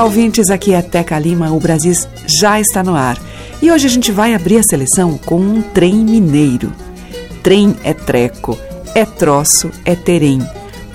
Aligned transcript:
Olá, 0.00 0.06
ouvintes. 0.06 0.48
Aqui 0.48 0.72
é 0.72 0.80
Teca 0.80 1.18
Lima. 1.18 1.52
O 1.52 1.60
Brasil 1.60 1.92
já 2.24 2.58
está 2.58 2.82
no 2.82 2.94
ar. 2.94 3.18
E 3.60 3.70
hoje 3.70 3.86
a 3.86 3.90
gente 3.90 4.10
vai 4.10 4.32
abrir 4.32 4.56
a 4.56 4.62
seleção 4.62 5.18
com 5.18 5.38
um 5.38 5.60
trem 5.60 5.94
mineiro. 5.94 6.72
Trem 7.42 7.76
é 7.84 7.92
treco, 7.92 8.58
é 8.94 9.04
troço, 9.04 9.70
é 9.84 9.94
terem. 9.94 10.40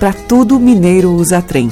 Para 0.00 0.12
tudo 0.12 0.58
mineiro 0.58 1.12
usa 1.12 1.40
trem. 1.40 1.70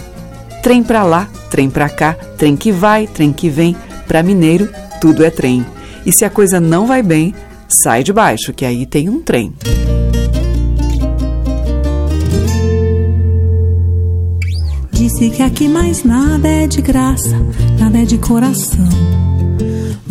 Trem 0.63 0.85
para 0.85 1.03
lá, 1.03 1.29
trem 1.51 1.69
para 1.69 1.89
cá, 1.89 2.15
trem 2.39 2.55
que 2.55 2.71
vai, 2.71 3.09
trem 3.09 3.33
que 3.33 3.49
vem. 3.49 3.75
Para 4.07 4.23
mineiro, 4.23 4.69
tudo 5.01 5.25
é 5.25 5.31
trem. 5.31 5.67
E 6.07 6.13
se 6.13 6.25
a 6.25 6.31
coisa 6.31 6.61
não 6.61 6.87
vai 6.87 7.03
bem, 7.03 7.35
sai 7.67 8.05
de 8.05 8.13
baixo, 8.13 8.53
que 8.53 8.65
aí 8.65 8.87
tem 8.87 9.09
um 9.09 9.21
trem. 9.21 9.53
Disse 14.95 15.29
que 15.29 15.43
aqui 15.43 15.69
mais 15.69 16.05
nada 16.05 16.49
é 16.49 16.67
de 16.69 16.81
graça, 16.81 17.37
nada 17.79 17.99
é 17.99 18.05
de 18.05 18.17
coração. 18.17 18.89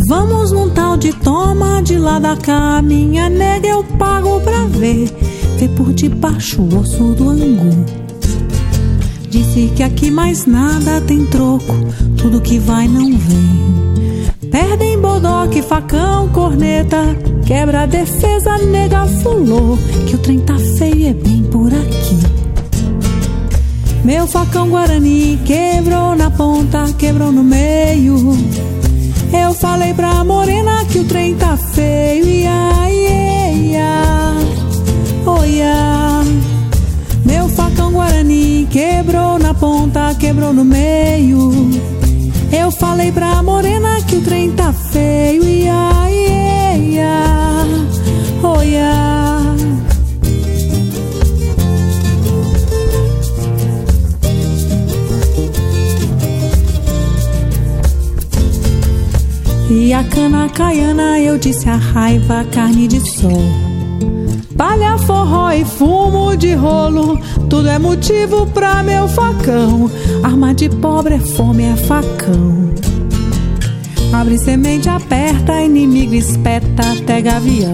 Vamos 0.10 0.52
num 0.52 0.70
tal 0.70 0.98
de 0.98 1.14
toma 1.14 1.82
de 1.82 1.98
lá 1.98 2.20
da 2.20 2.36
cá, 2.36 2.82
minha 2.82 3.30
nega 3.30 3.70
eu 3.70 3.84
pago 3.98 4.42
pra 4.42 4.66
ver, 4.66 5.10
ver 5.58 5.70
por 5.70 5.94
debaixo 5.94 6.62
o 6.62 6.80
osso 6.80 7.16
do 7.16 7.30
angu. 7.30 7.86
Disse 9.30 9.72
que 9.74 9.82
aqui 9.82 10.12
mais 10.12 10.46
nada 10.46 11.00
tem 11.02 11.26
troco, 11.28 11.74
tudo 12.18 12.42
que 12.42 12.60
vai 12.60 12.88
não 12.88 13.18
vem. 13.18 14.52
Perdem 14.52 15.00
bodoque, 15.00 15.62
facão, 15.62 16.28
corneta, 16.30 17.18
quebra 17.46 17.84
a 17.84 17.86
defesa, 17.86 18.58
nega 18.58 19.08
fulô, 19.08 19.78
que 20.06 20.16
o 20.16 20.20
trem 20.20 20.40
tá 20.40 20.58
feio 20.78 21.08
é 21.08 21.14
bem 21.14 21.42
por 21.44 21.74
aqui. 21.74 22.43
Meu 24.04 24.28
facão 24.28 24.70
guarani 24.70 25.40
quebrou 25.46 26.14
na 26.14 26.30
ponta, 26.30 26.86
quebrou 26.98 27.32
no 27.32 27.42
meio. 27.42 28.18
Eu 29.32 29.54
falei 29.54 29.94
pra 29.94 30.24
morena 30.26 30.84
que 30.86 31.00
o 31.00 31.06
trem 31.06 31.36
tá 31.36 31.56
feio, 31.56 32.28
ia, 32.28 32.92
ia, 32.92 33.52
ia, 33.54 34.34
oh, 35.26 35.46
ia. 35.46 36.22
Meu 37.26 37.48
facão 37.48 37.94
guarani 37.94 38.68
quebrou 38.70 39.40
na 39.40 39.54
ponta, 39.54 40.14
quebrou 40.16 40.54
no 40.54 40.66
meio. 40.66 41.52
Eu 42.52 42.70
falei 42.72 43.12
pra 43.12 43.42
morena 43.42 43.73
caiana 60.54 61.20
eu 61.20 61.38
disse 61.38 61.68
a 61.68 61.76
raiva, 61.76 62.46
carne 62.52 62.88
de 62.88 63.00
sol. 63.00 63.44
Palha, 64.56 64.98
forró 65.00 65.52
e 65.52 65.66
fumo 65.66 66.38
de 66.38 66.54
rolo, 66.54 67.20
tudo 67.50 67.68
é 67.68 67.80
motivo 67.80 68.46
pra 68.48 68.84
meu 68.84 69.08
facão. 69.08 69.90
Arma 70.24 70.54
de 70.54 70.70
pobre 70.70 71.16
é 71.16 71.20
fome, 71.20 71.64
é 71.64 71.76
facão. 71.76 72.72
Abre 74.14 74.38
semente, 74.38 74.88
aperta, 74.88 75.60
inimigo 75.60 76.14
espeta 76.14 76.84
até 76.92 77.20
gavião. 77.20 77.74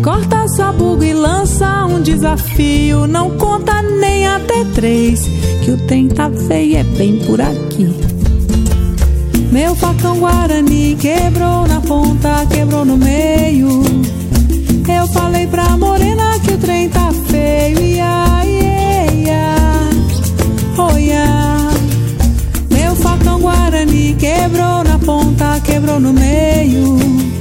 Corta 0.00 0.46
sabugo 0.46 1.02
e 1.02 1.12
lança 1.12 1.86
um 1.86 2.00
desafio. 2.00 3.06
Não 3.08 3.36
conta 3.36 3.82
nem 3.82 4.28
até 4.28 4.64
três, 4.74 5.22
que 5.64 5.72
o 5.72 5.76
trem 5.86 6.08
tá 6.08 6.30
feio, 6.30 6.76
é 6.76 6.84
bem 6.84 7.18
por 7.26 7.40
aqui. 7.40 8.01
Meu 9.52 9.74
facão 9.74 10.18
guarani 10.18 10.96
quebrou 10.98 11.66
na 11.68 11.78
ponta, 11.82 12.46
quebrou 12.46 12.86
no 12.86 12.96
meio. 12.96 13.82
Eu 14.88 15.06
falei 15.08 15.46
pra 15.46 15.76
morena 15.76 16.38
que 16.40 16.54
o 16.54 16.58
trem 16.58 16.88
tá 16.88 17.12
feio, 17.28 17.78
ia, 17.78 18.42
ia, 18.46 19.12
ia, 19.12 19.54
oh, 20.78 20.96
ia. 20.96 21.26
Meu 22.70 22.96
facão 22.96 23.40
guarani 23.40 24.16
quebrou 24.18 24.82
na 24.84 24.98
ponta, 24.98 25.60
quebrou 25.60 26.00
no 26.00 26.14
meio. 26.14 27.31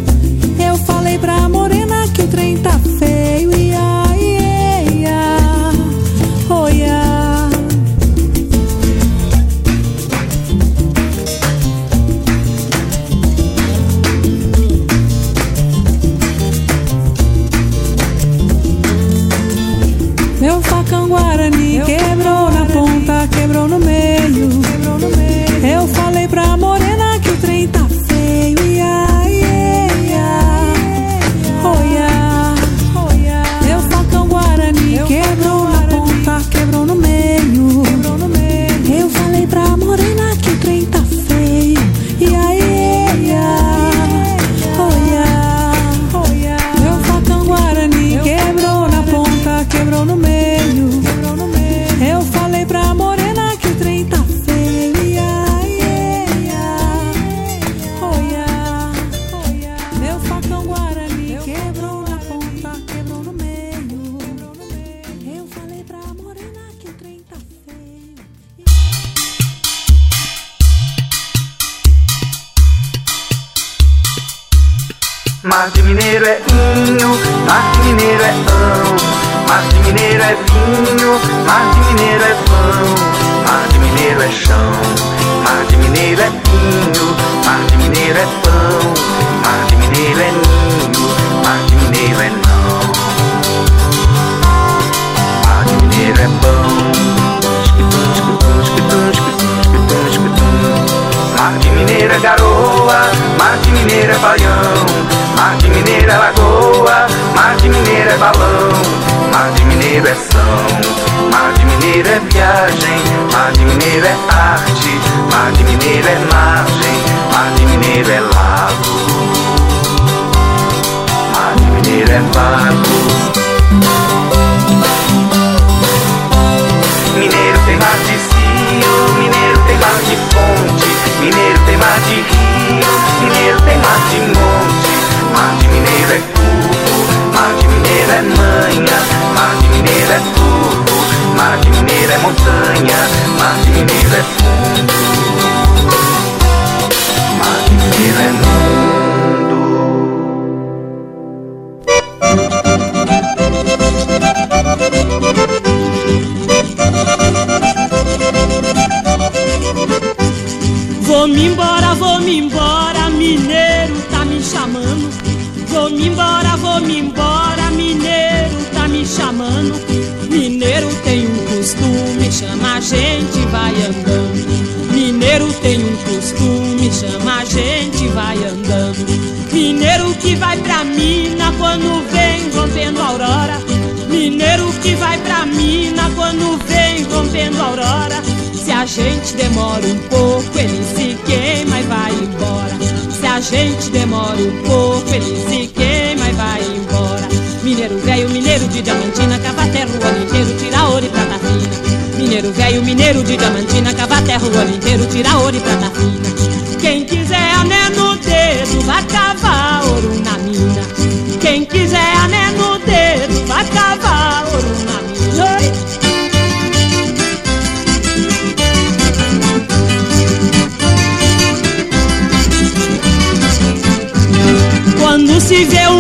Gente 188.92 189.36
demora 189.38 189.88
um 189.88 189.98
pouco, 190.10 190.60
ele 190.60 190.84
se 190.84 191.18
queima 191.26 191.80
e 191.80 191.84
vai 191.84 192.12
embora. 192.12 192.78
Se 193.10 193.26
a 193.26 193.40
gente 193.40 193.90
demora 193.90 194.38
um 194.38 194.64
pouco, 194.64 195.10
ele 195.14 195.48
se 195.48 195.68
queima 195.68 196.28
e 196.28 196.34
vai 196.34 196.62
embora. 196.62 197.30
Mineiro 197.64 197.98
velho, 198.00 198.30
mineiro 198.30 198.68
de 198.68 198.82
diamantina, 198.82 199.40
cava 199.40 199.66
terra 199.68 199.88
o 199.88 200.06
ano 200.06 200.24
inteiro, 200.26 200.58
tira 200.58 200.90
ouro 200.90 201.06
e 201.06 201.10
prata 201.10 201.40
fina. 201.40 202.18
Mineiro 202.18 202.52
velho, 202.52 202.84
mineiro 202.84 203.24
de 203.24 203.38
diamantina, 203.38 203.94
cava 203.94 204.22
terra 204.24 204.46
o 204.46 204.58
ano 204.58 204.76
inteiro, 204.76 205.06
tira 205.06 205.38
ouro 205.38 205.56
e 205.56 205.60
prata 205.62 205.90
fina. 205.92 206.41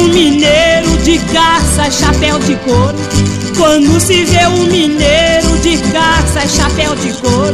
Um 0.01 0.07
mineiro 0.07 0.97
de 1.03 1.19
caça, 1.31 1.89
chapéu 1.91 2.39
de 2.39 2.55
couro. 2.57 2.95
Quando 3.57 3.99
se 3.99 4.25
vê 4.25 4.47
um 4.47 4.65
mineiro 4.65 5.57
de 5.61 5.77
caça, 5.91 6.47
chapéu 6.47 6.95
de 6.95 7.13
couro. 7.13 7.53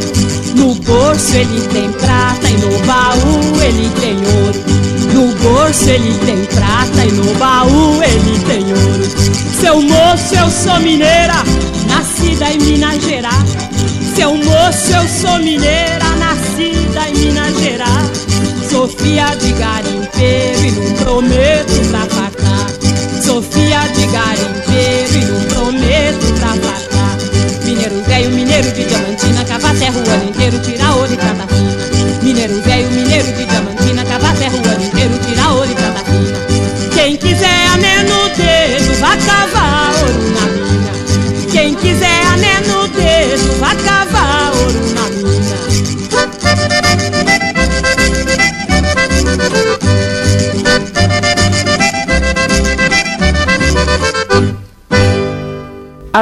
No 0.56 0.74
bolso 0.76 1.36
ele 1.36 1.62
tem 1.68 1.92
prata 1.92 2.50
e 2.50 2.58
no 2.58 2.80
baú 2.86 3.62
ele 3.62 3.90
tem 4.00 4.16
ouro. 4.16 4.78
No 5.14 5.28
bolso 5.36 5.90
ele 5.90 6.14
tem 6.26 6.46
prata 6.46 7.06
e 7.06 7.12
no 7.12 7.34
baú 7.36 8.02
ele 8.04 8.40
tem 8.46 8.64
ouro. 8.64 9.38
Seu 9.60 9.82
moço, 9.82 10.36
eu 10.36 10.50
sou 10.50 10.80
mineira, 10.80 11.44
nascida 11.88 12.52
em 12.52 12.60
Minas 12.60 13.04
Gerais. 13.04 13.58
Seu 14.16 14.36
moço, 14.36 14.92
eu 14.94 15.08
sou 15.08 15.40
mineira, 15.40 16.06
nascida 16.18 17.10
em 17.10 17.14
Minas 17.18 17.60
Gerais. 17.60 18.28
Sofia 18.70 19.36
de 19.36 19.54
garimpeiro 19.54 20.66
e 20.66 20.72
não 20.72 20.94
prometo 21.04 21.77
velho, 28.18 28.32
mineiro 28.32 28.72
de 28.72 28.97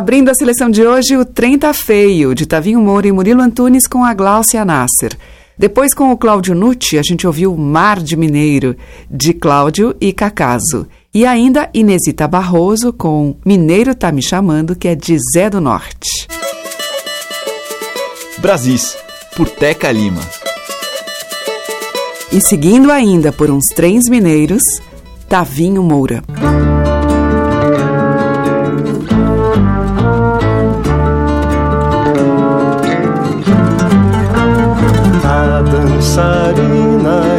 Abrindo 0.05 0.29
a 0.29 0.35
seleção 0.35 0.69
de 0.69 0.85
hoje, 0.85 1.17
o 1.17 1.25
Trem 1.25 1.57
Tá 1.57 1.73
Feio, 1.73 2.35
de 2.35 2.45
Tavinho 2.45 2.79
Moura 2.79 3.07
e 3.07 3.11
Murilo 3.11 3.41
Antunes 3.41 3.87
com 3.87 4.03
a 4.03 4.13
Gláucia 4.13 4.63
Nasser. 4.63 5.17
Depois, 5.57 5.95
com 5.95 6.11
o 6.11 6.17
Cláudio 6.17 6.53
Nucci, 6.53 6.99
a 6.99 7.01
gente 7.01 7.25
ouviu 7.25 7.57
Mar 7.57 7.99
de 7.99 8.15
Mineiro, 8.15 8.75
de 9.09 9.33
Cláudio 9.33 9.95
e 9.99 10.13
Cacaso. 10.13 10.85
E 11.11 11.25
ainda 11.25 11.71
Inesita 11.73 12.27
Barroso 12.27 12.93
com 12.93 13.35
Mineiro 13.43 13.95
Tá 13.95 14.11
Me 14.11 14.21
Chamando, 14.21 14.75
que 14.75 14.87
é 14.87 14.93
de 14.93 15.17
Zé 15.33 15.49
do 15.49 15.59
Norte. 15.59 16.27
Brasis, 18.37 18.95
por 19.35 19.49
Teca 19.49 19.91
Lima. 19.91 20.21
E 22.31 22.39
seguindo 22.39 22.91
ainda 22.91 23.31
por 23.31 23.49
uns 23.49 23.65
trens 23.73 24.07
mineiros, 24.07 24.61
Tavinho 25.27 25.81
Moura. 25.81 26.21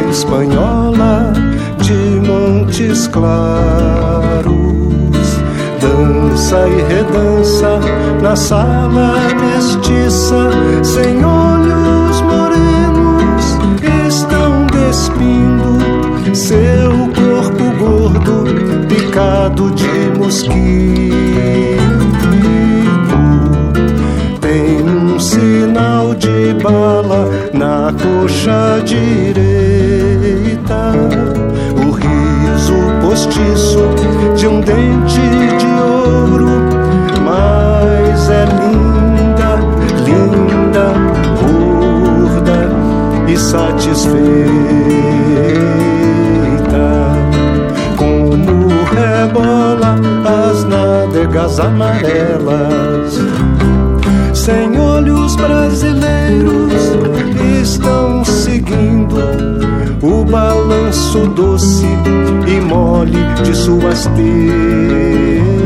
Espanhola 0.09 1.33
de 1.81 2.21
Montes 2.27 3.07
Claros 3.07 4.57
dança 5.79 6.67
e 6.67 6.81
redança 6.93 7.79
na 8.21 8.35
sala 8.35 9.13
mestiça 9.39 10.49
sem 10.83 11.23
olhos 11.23 12.21
morenos 12.21 13.57
estão 14.07 14.65
despindo 14.67 16.35
seu 16.35 16.91
corpo 17.15 17.63
gordo 17.79 18.43
picado 18.87 19.71
de 19.71 20.17
mosquito 20.17 21.17
tem 24.41 24.83
um 24.83 25.19
sinal 25.19 26.15
de 26.15 26.53
bala 26.61 27.29
na 27.53 27.93
coxa 27.93 28.81
direita. 28.85 29.46
Postiço 33.17 33.79
de 34.35 34.47
um 34.47 34.61
dente 34.61 35.19
de 35.57 35.65
ouro, 35.81 36.49
mas 37.25 38.29
é 38.29 38.45
linda, 38.45 39.55
linda, 40.05 40.93
gorda 41.41 42.59
e 43.27 43.35
satisfeita. 43.35 44.17
Como 47.97 48.67
rebola 48.93 49.95
as 50.23 50.63
nádegas 50.65 51.59
amarelas 51.59 53.17
sem 54.33 54.79
olhos 54.79 55.35
brasileiros 55.35 56.71
estão 57.63 58.23
seguindo 58.23 59.56
o 60.07 60.23
balanço 60.23 61.27
doce 61.27 61.85
e 62.47 62.61
mole 62.61 63.17
de 63.43 63.55
suas 63.55 64.05
tetas. 64.07 65.56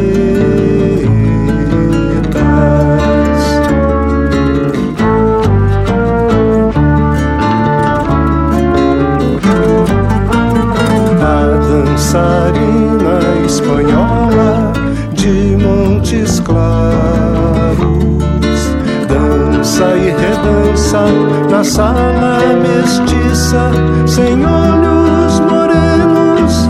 Na 21.49 21.63
sala 21.63 22.39
mestiça, 22.61 23.71
sem 24.05 24.45
olhos 24.45 25.39
morenos, 25.39 26.69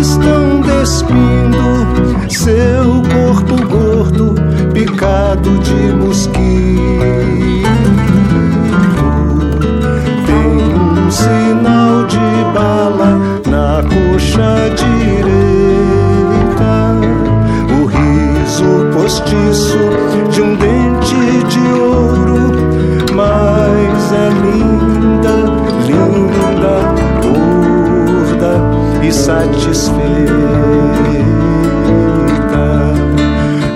estão 0.00 0.60
despindo 0.60 2.30
seu 2.30 3.02
corpo 3.12 3.56
gordo, 3.66 4.34
picado 4.72 5.58
de 5.58 5.92
mosquito. 5.96 7.15
Satisfeita. 29.66 30.06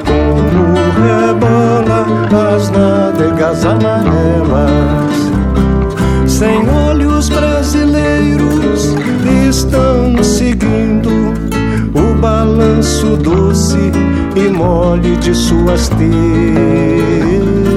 Como 0.06 0.74
rebola 1.00 2.00
as 2.54 2.70
nádegas 2.70 3.64
amarelas, 3.64 5.14
sem 6.26 6.68
olhos 6.68 7.28
brasileiros 7.28 8.94
estão 9.48 10.22
seguindo 10.22 11.10
o 11.94 12.14
balanço 12.20 13.16
doce 13.16 13.90
e 14.36 14.48
mole 14.48 15.16
de 15.16 15.34
suas 15.34 15.88
tetas. 15.88 17.69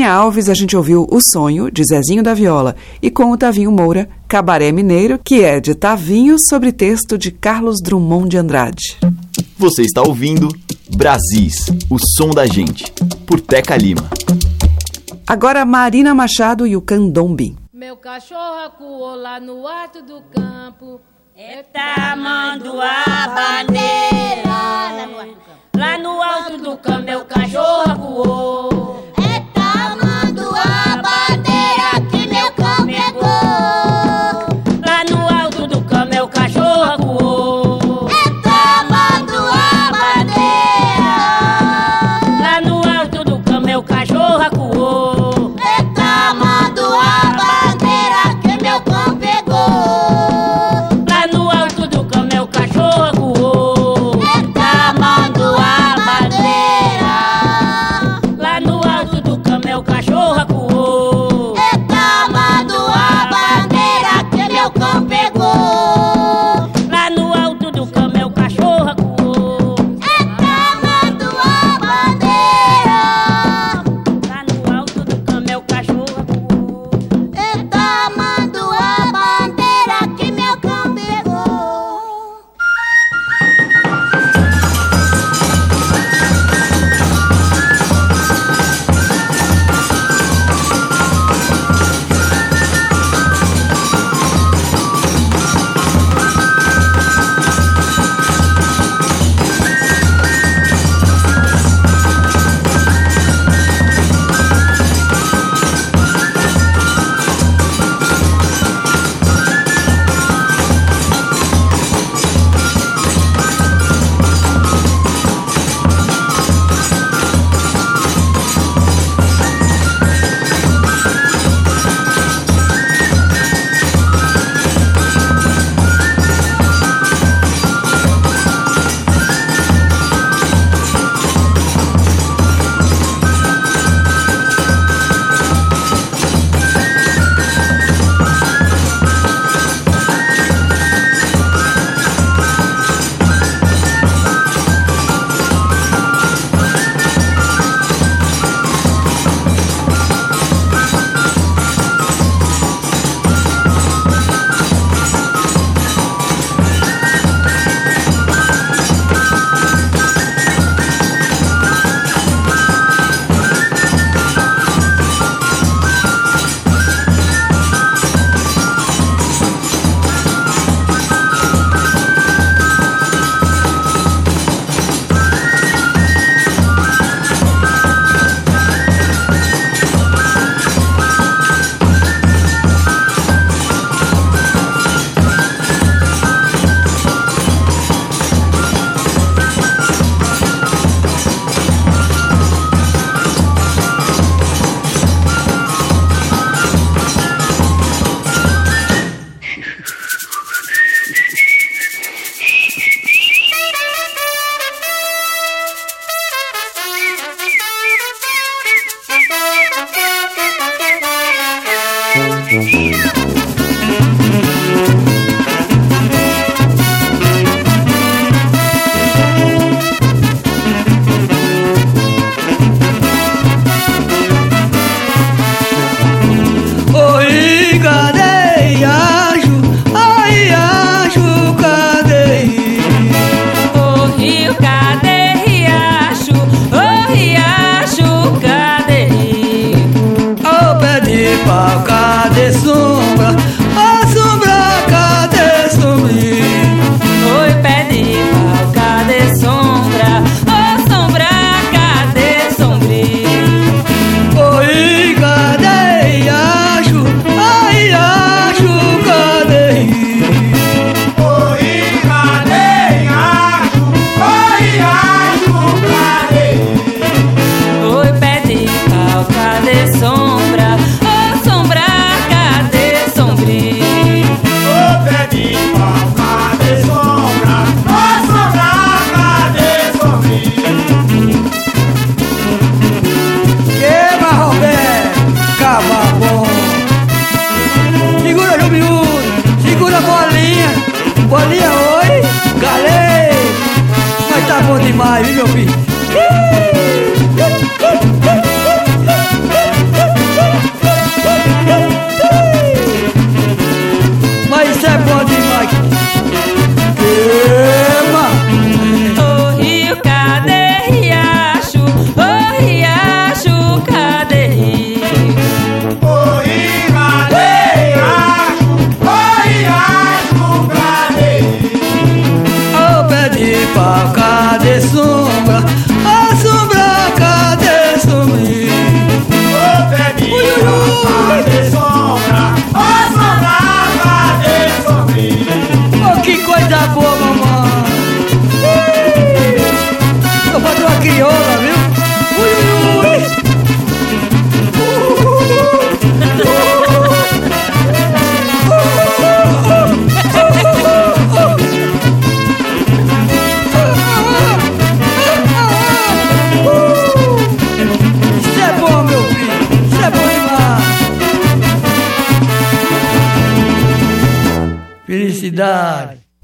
Tânia 0.00 0.14
Alves, 0.14 0.48
a 0.48 0.54
gente 0.54 0.74
ouviu 0.74 1.06
O 1.10 1.20
Sonho, 1.20 1.70
de 1.70 1.84
Zezinho 1.84 2.22
da 2.22 2.32
Viola, 2.32 2.74
e 3.02 3.10
com 3.10 3.32
o 3.32 3.36
Tavinho 3.36 3.70
Moura, 3.70 4.08
Cabaré 4.26 4.72
Mineiro, 4.72 5.20
que 5.22 5.44
é 5.44 5.60
de 5.60 5.74
Tavinho, 5.74 6.38
sobre 6.38 6.72
texto 6.72 7.18
de 7.18 7.30
Carlos 7.30 7.82
Drummond 7.84 8.30
de 8.30 8.38
Andrade. 8.38 8.96
Você 9.58 9.82
está 9.82 10.00
ouvindo 10.00 10.48
Brasis, 10.96 11.66
o 11.90 11.98
som 12.16 12.30
da 12.30 12.46
gente, 12.46 12.90
por 13.26 13.42
Teca 13.42 13.76
Lima. 13.76 14.08
Agora 15.28 15.66
Marina 15.66 16.14
Machado 16.14 16.66
e 16.66 16.74
o 16.74 16.80
Candombi. 16.80 17.54
Meu 17.70 17.98
cachorro 17.98 18.64
acuou 18.64 19.14
lá 19.16 19.38
no 19.38 19.68
alto 19.68 20.02
do 20.02 20.22
campo. 20.34 20.98
Eita, 21.36 22.12
amando 22.12 22.72
a 22.80 23.66
bandeira. 23.66 24.50
Lá 25.76 25.98
no 25.98 26.22
alto 26.22 26.56
do 26.56 26.78
campo, 26.78 27.02
meu 27.02 27.22
cachorro 27.26 27.82
acuou. 27.86 29.09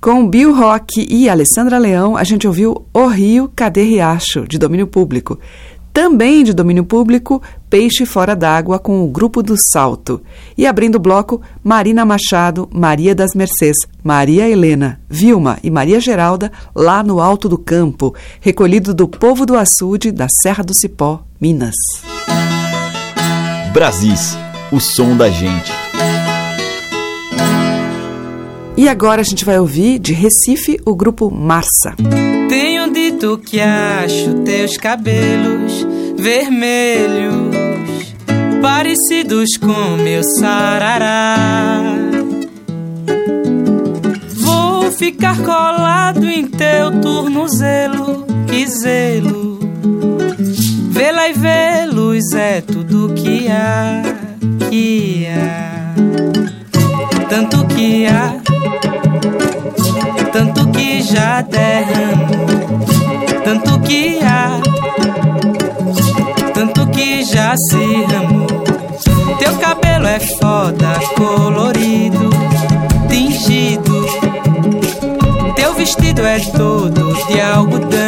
Com 0.07 0.29
Bill 0.29 0.55
Rock 0.55 1.05
e 1.11 1.29
Alessandra 1.29 1.79
Leão, 1.79 2.17
a 2.17 2.23
gente 2.23 2.47
ouviu 2.47 2.87
O 2.95 3.09
Rio, 3.09 3.51
Cadê 3.57 3.83
Riacho, 3.83 4.47
de 4.47 4.57
domínio 4.57 4.87
público. 4.87 5.37
Também 5.93 6.45
de 6.45 6.53
domínio 6.53 6.85
público, 6.85 7.43
Peixe 7.69 8.07
Fora 8.07 8.37
d'Água 8.37 8.79
com 8.79 9.03
o 9.03 9.09
Grupo 9.09 9.43
do 9.43 9.57
Salto. 9.59 10.23
E 10.57 10.65
abrindo 10.65 10.95
o 10.95 11.01
bloco, 11.01 11.43
Marina 11.61 12.05
Machado, 12.05 12.69
Maria 12.73 13.17
das 13.17 13.35
Mercês, 13.35 13.75
Maria 14.01 14.49
Helena, 14.49 15.01
Vilma 15.11 15.59
e 15.61 15.73
Maria 15.73 15.99
Geralda, 15.99 16.53
lá 16.73 17.03
no 17.03 17.19
Alto 17.19 17.49
do 17.49 17.59
Campo, 17.59 18.15
recolhido 18.41 18.95
do 18.95 19.09
povo 19.09 19.45
do 19.45 19.59
açude 19.59 20.13
da 20.13 20.29
Serra 20.41 20.63
do 20.63 20.73
Cipó, 20.73 21.25
Minas. 21.41 21.75
Brasis, 23.73 24.39
o 24.71 24.79
som 24.79 25.17
da 25.17 25.29
gente. 25.29 25.73
E 28.77 28.89
agora 28.89 29.23
a 29.23 29.25
gente 29.25 29.45
vai 29.45 29.59
ouvir 29.59 29.99
de 29.99 30.13
Recife 30.13 30.79
o 30.85 30.95
grupo 30.95 31.31
Marça. 31.31 31.95
Tenho 32.49 32.93
dito 32.93 33.39
que 33.39 33.59
acho 33.59 34.35
teus 34.45 34.77
cabelos 34.77 35.87
vermelhos 36.17 37.57
parecidos 38.61 39.57
com 39.57 39.97
meu 40.03 40.23
sarará. 40.23 41.95
Vou 44.35 44.91
ficar 44.93 45.39
colado 45.43 46.27
em 46.27 46.47
teu 46.47 47.01
tornozelo, 47.01 48.27
que 48.47 48.67
zelo. 48.67 49.59
Vê-la 50.91 51.29
e 51.29 51.33
vê-los 51.33 52.33
é 52.35 52.61
tudo 52.61 53.15
que 53.15 53.49
há, 53.49 54.03
que 54.69 55.27
há. 55.27 55.95
Tanto 57.29 57.67
que 57.67 58.07
há, 58.07 58.41
tanto 60.33 60.69
que 60.69 61.03
já 61.03 61.41
derramo, 61.43 62.27
tanto 63.45 63.81
que 63.81 64.19
há, 64.23 64.61
tanto 66.53 66.87
que 66.89 67.25
já 67.25 67.55
se 67.57 68.05
ramou. 68.13 68.47
Teu 69.39 69.55
cabelo 69.57 70.07
é 70.07 70.21
foda, 70.21 70.99
colorido, 71.17 72.31
tingido. 73.09 74.07
Teu 75.55 75.75
vestido 75.75 76.23
é 76.25 76.39
todo 76.39 77.15
de 77.29 77.41
algodão. 77.41 78.06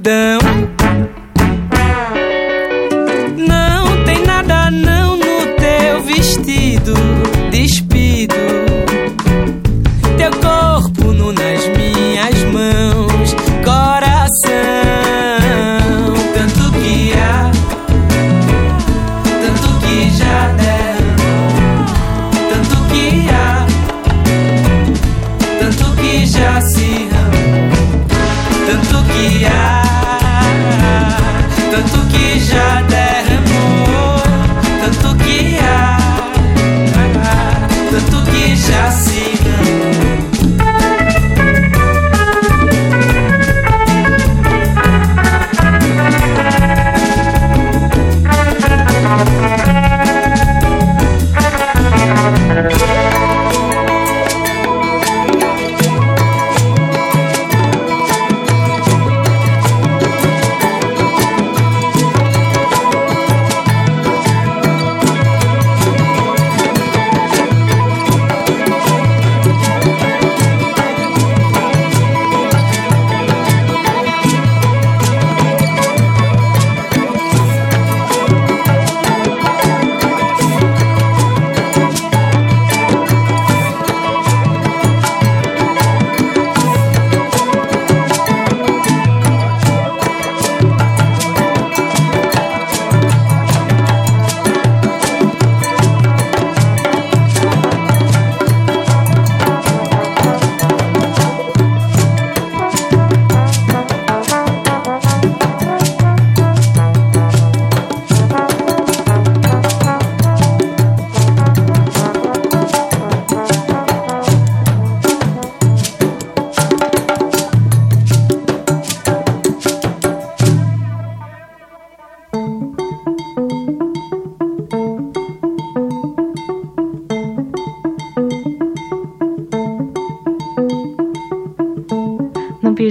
De 0.00 0.21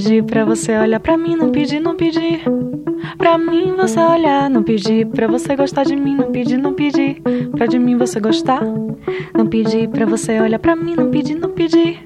pedi 0.01 0.23
pra 0.23 0.43
você 0.43 0.79
olhar 0.79 0.99
pra 0.99 1.15
mim, 1.15 1.35
não 1.35 1.51
pedi, 1.51 1.79
não 1.79 1.95
pedi. 1.95 2.41
Pra 3.19 3.37
mim 3.37 3.75
você 3.77 3.99
olhar, 3.99 4.49
não 4.49 4.63
pedi 4.63 5.05
pra 5.05 5.27
você 5.27 5.55
gostar 5.55 5.83
de 5.83 5.95
mim, 5.95 6.15
não 6.15 6.31
pedi, 6.31 6.57
não 6.57 6.73
pedi. 6.73 7.21
Pra 7.51 7.67
de 7.67 7.77
mim 7.77 7.95
você 7.97 8.19
gostar. 8.19 8.61
Não 9.37 9.45
pedi 9.45 9.87
pra 9.87 10.07
você 10.07 10.39
olhar 10.41 10.57
pra 10.57 10.75
mim, 10.75 10.95
não 10.95 11.11
pedi, 11.11 11.35
não 11.35 11.51
pedi. 11.51 11.99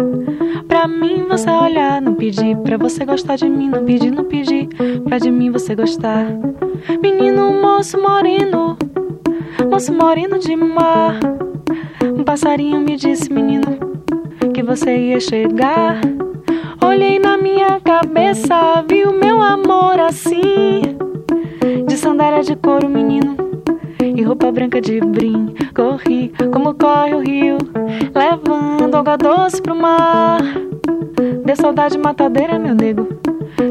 Pra 0.68 0.90
mim 0.90 1.24
você 1.30 1.50
olhar, 1.50 2.02
não 2.02 2.16
pedi 2.16 2.54
pra 2.66 2.76
você 2.76 3.06
gostar 3.06 3.38
de 3.38 3.48
mim, 3.48 3.70
não 3.70 3.86
pedi, 3.86 4.12
não 4.12 4.26
pedi. 4.26 4.68
Pra 5.06 5.18
de 5.18 5.32
mim 5.32 5.50
você 5.50 5.74
gostar. 5.74 6.26
Menino, 7.02 7.62
moço 7.62 7.98
moreno, 8.02 8.78
moço 9.72 9.94
moreno 9.94 10.38
de 10.38 10.54
mar. 10.54 11.18
Um 12.04 12.26
passarinho 12.26 12.82
me 12.82 12.98
disse, 12.98 13.32
menino, 13.32 13.80
que 14.54 14.62
você 14.62 14.98
ia 14.98 15.20
chegar. 15.22 16.02
Minha 17.56 17.80
cabeça, 17.80 18.84
vi 18.86 19.06
o 19.06 19.14
meu 19.14 19.42
amor 19.42 19.98
assim. 19.98 20.82
De 21.88 21.96
sandália 21.96 22.44
de 22.44 22.54
couro, 22.54 22.90
menino, 22.90 23.38
e 24.04 24.22
roupa 24.24 24.52
branca 24.52 24.82
de 24.82 25.00
brim. 25.00 25.56
Corri 25.74 26.34
como 26.52 26.74
corre 26.74 27.16
o 27.16 27.20
rio, 27.20 27.58
levando 28.14 28.98
água 28.98 29.16
doce 29.16 29.62
pro 29.62 29.74
mar. 29.74 30.42
Deu 31.46 31.56
saudade 31.56 31.98
matadeira, 31.98 32.60
meu 32.60 32.76
nego, 32.76 33.08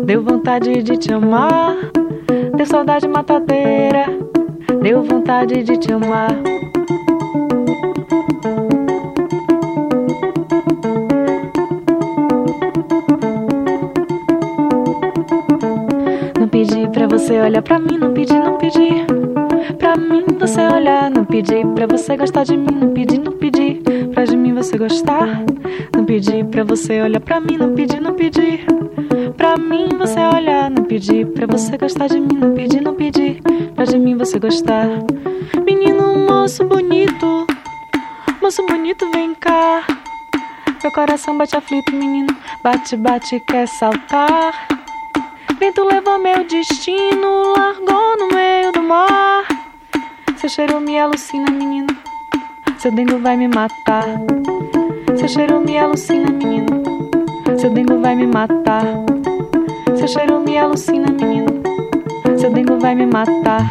deu 0.07 0.23
vontade 0.23 0.83
de 0.83 0.97
te 0.97 1.13
amar. 1.13 1.77
Deu 2.57 2.65
saudade 2.65 3.07
matadeira, 3.07 4.07
deu 4.81 5.03
vontade 5.03 5.63
de 5.63 5.77
te 5.77 5.93
amar. 5.93 6.54
Olhar 17.45 17.63
pra 17.63 17.79
mim, 17.79 17.99
não 17.99 18.13
pedi, 18.13 18.35
não 18.35 18.57
pedi. 18.57 19.05
Pra 19.79 19.97
mim 19.97 20.25
você 20.39 20.61
olhar, 20.61 21.11
não 21.11 21.25
pedi 21.25 21.65
pra 21.75 21.87
você 21.87 22.17
gostar 22.17 22.45
de 22.45 22.57
mim, 22.57 22.73
não 22.73 22.93
pedi, 22.93 23.19
não 23.19 23.33
pedi. 23.33 23.83
Pra 24.13 24.25
de 24.25 24.37
mim 24.37 24.55
você 24.55 24.79
gostar, 24.79 25.43
não 25.95 26.05
pedi 26.05 26.45
pra 26.45 26.65
você 26.65 27.03
olhar 27.03 27.21
pra 27.21 27.41
mim, 27.41 27.57
não 27.59 27.75
pedi, 27.75 28.01
não 28.01 28.15
pedi. 28.15 28.65
Pra 29.37 29.57
mim 29.57 29.89
você 29.99 30.21
olhar, 30.21 30.71
não 30.71 30.85
pedi 30.85 31.27
pra 31.27 31.47
você 31.47 31.77
gostar 31.77 32.07
de 32.09 32.21
mim, 32.21 32.37
não 32.39 32.55
pedi, 32.55 32.81
não 32.81 32.95
pedi. 32.95 33.43
Pra 33.75 33.85
de 33.85 33.99
mim 33.99 34.17
você 34.17 34.39
gostar. 34.39 34.89
Menino, 35.65 36.19
moço 36.27 36.65
bonito, 36.65 37.47
moço 38.41 38.65
bonito, 38.67 39.11
vem 39.13 39.35
cá. 39.35 39.83
Meu 40.83 40.93
coração 40.93 41.37
bate 41.37 41.57
aflito, 41.57 41.93
menino, 41.93 42.35
bate, 42.63 42.97
bate, 42.97 43.41
quer 43.49 43.67
saltar. 43.69 44.74
Vento 45.59 45.85
levou 45.85 46.19
meu 46.19 46.45
destino, 46.45 47.55
largou 47.57 48.17
no 48.19 48.29
meio 48.35 48.73
do 48.73 48.83
mar. 48.83 49.45
Seu 50.37 50.49
cheiro 50.49 50.81
me 50.81 50.99
alucina, 50.99 51.51
menino. 51.51 51.87
Seu 52.79 52.91
dengo 52.91 53.19
vai 53.19 53.37
me 53.37 53.47
matar. 53.49 54.05
Seu 55.17 55.29
cheiro 55.29 55.61
me 55.61 55.79
alucina, 55.79 56.29
menino. 56.31 56.83
Seu 57.59 57.71
dengo 57.71 58.01
vai 58.01 58.17
me 58.17 58.27
matar. 58.27 58.85
Seu 59.97 60.09
cheiro 60.09 60.41
me 60.41 60.59
alucina, 60.59 61.07
menino. 61.09 61.63
Seu 62.37 62.51
dengo 62.51 62.79
vai 62.81 62.95
me 62.95 63.07
matar. 63.07 63.71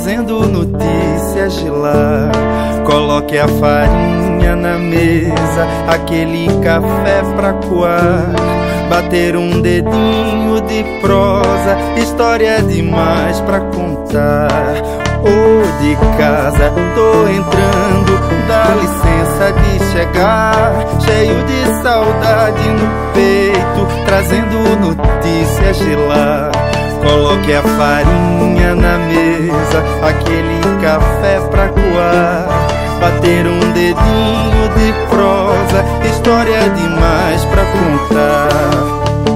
Trazendo 0.00 0.48
notícias 0.48 1.56
de 1.56 1.68
lá. 1.68 2.32
Coloque 2.86 3.38
a 3.38 3.46
farinha 3.46 4.56
na 4.56 4.78
mesa, 4.78 5.68
aquele 5.86 6.48
café 6.62 7.22
pra 7.36 7.52
coar. 7.52 8.32
Bater 8.88 9.36
um 9.36 9.60
dedinho 9.60 10.58
de 10.62 10.82
prosa, 11.02 11.76
história 11.98 12.62
demais 12.62 13.40
pra 13.42 13.60
contar. 13.60 14.48
Ô 15.22 15.82
de 15.82 15.94
casa, 16.16 16.72
tô 16.94 17.28
entrando, 17.28 18.18
dá 18.48 18.74
licença 18.76 19.52
de 19.52 19.92
chegar. 19.92 20.86
Cheio 21.04 21.44
de 21.44 21.82
saudade 21.82 22.68
no 22.70 23.12
peito, 23.12 23.86
trazendo 24.06 24.80
notícias 24.80 25.78
de 25.78 25.94
lá. 25.94 26.50
Coloque 27.02 27.52
a 27.52 27.62
farinha 27.62 28.49
na 28.74 28.98
mesa, 28.98 29.82
aquele 30.02 30.60
café 30.80 31.40
pra 31.50 31.68
coar. 31.68 32.46
Bater 33.00 33.46
um 33.46 33.72
dedinho 33.72 34.68
de 34.76 34.92
prosa, 35.08 35.84
história 36.10 36.68
demais 36.70 37.44
pra 37.46 37.64
contar. 37.64 38.48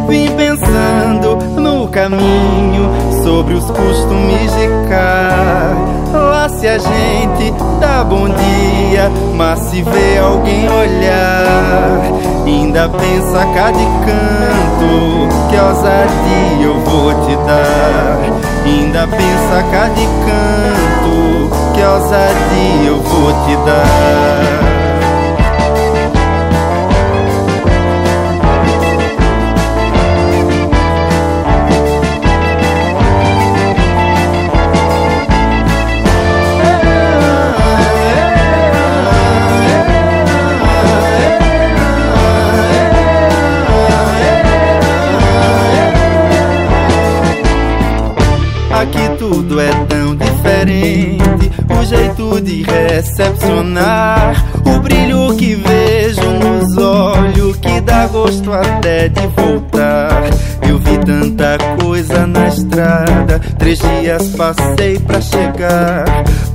Vim 0.07 0.29
pensando 0.37 1.37
no 1.59 1.89
caminho 1.89 2.91
sobre 3.23 3.55
os 3.55 3.65
costumes 3.65 4.53
de 4.53 4.69
cá. 4.89 5.75
Lá 6.13 6.49
se 6.49 6.69
a 6.69 6.79
gente 6.79 7.55
dá 7.81 8.05
bom 8.05 8.29
dia, 8.29 9.11
mas 9.35 9.59
se 9.61 9.83
vê 9.83 10.19
alguém 10.19 10.69
olhar, 10.69 12.03
ainda 12.47 12.89
pensa 12.89 13.47
cá 13.55 13.71
de 13.71 13.85
canto, 14.05 15.29
que 15.49 15.57
ousadia 15.57 16.67
eu 16.67 16.79
vou 16.81 17.15
te 17.27 17.35
dar. 17.47 18.54
Ainda 18.65 19.07
pensa 19.07 19.63
cá 19.71 19.89
de 19.89 20.07
canto, 20.25 21.51
que 21.75 21.83
ousadia 21.83 22.87
eu 22.87 23.01
vou 23.01 23.33
te 23.45 23.57
dar. 23.67 24.74
Jeito 51.85 52.41
de 52.41 52.63
recepcionar, 52.63 54.45
o 54.65 54.81
brilho 54.81 55.35
que 55.37 55.55
vejo 55.55 56.31
nos 56.31 56.77
olhos, 56.79 57.57
que 57.59 57.81
dá 57.81 58.07
gosto 58.07 58.53
até 58.53 59.09
de 59.09 59.27
voltar. 59.29 60.23
Eu 60.67 60.79
vi 60.79 60.99
tanta 60.99 61.59
coisa 61.81 62.27
na 62.27 62.49
estrada, 62.49 63.39
três 63.59 63.79
dias 63.79 64.29
passei 64.31 64.99
pra 64.99 65.21
chegar. 65.21 66.05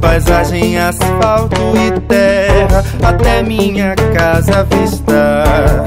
Paisagem, 0.02 0.80
asfalto 0.80 1.62
e 1.76 2.00
terra, 2.02 2.84
até 3.04 3.44
minha 3.44 3.96
casa 3.96 4.60
avistar. 4.62 5.86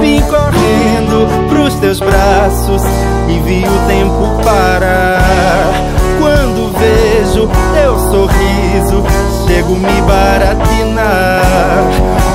Vim 0.00 0.20
correndo 0.22 1.48
pros 1.48 1.74
teus 1.74 2.00
braços 2.00 2.82
e 3.28 3.38
vi 3.40 3.64
o 3.64 3.86
tempo 3.86 4.42
parar. 4.42 5.99
Quando 6.20 6.70
vejo 6.78 7.48
teu 7.72 7.98
sorriso, 7.98 9.02
chego 9.46 9.74
me 9.74 10.02
baratinar. 10.02 11.82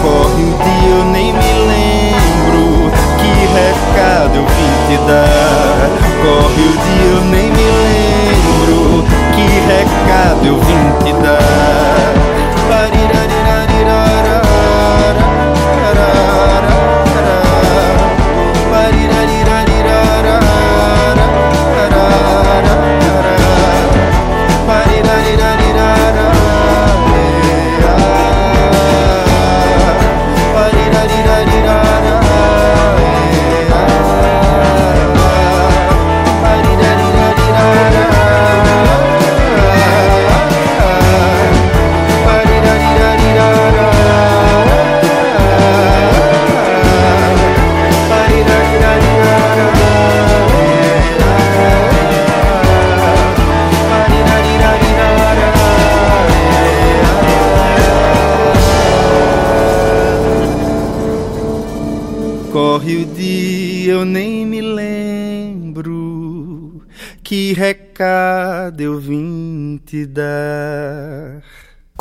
Corre 0.01 0.43
o 0.43 0.57
dia, 0.63 0.89
eu 0.89 1.05
nem 1.05 1.31
me 1.31 1.53
lembro 1.69 2.91
que 3.19 3.29
recado 3.53 4.37
eu 4.37 4.45
vim 4.47 4.73
te 4.87 4.97
dar. 5.05 5.89
Corre 6.23 6.63
o 6.63 6.73
dia, 6.81 7.11
eu 7.11 7.21
nem 7.25 7.51
me 7.51 7.67
lembro 7.85 9.05
que 9.35 9.45
recado 9.67 10.43
eu 10.47 10.57
vim 10.57 10.85
te 11.03 11.13
dar. 11.21 11.24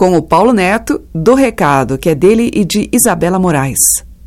Com 0.04 0.18
o 0.18 0.20
Paulo 0.20 0.52
Neto, 0.52 1.00
do 1.14 1.32
recado, 1.32 1.96
que 1.96 2.10
é 2.10 2.14
dele 2.14 2.50
e 2.52 2.62
de 2.62 2.90
Isabela 2.92 3.38
Moraes. 3.38 3.78